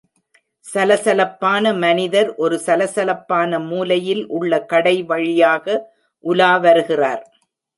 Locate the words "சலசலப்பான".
0.65-1.73, 2.65-3.59